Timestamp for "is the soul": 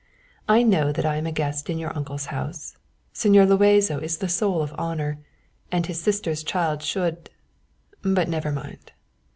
4.01-4.63